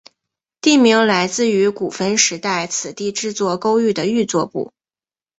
[0.61, 4.73] 地名来自于古坟时代此地制作勾玉的玉作部。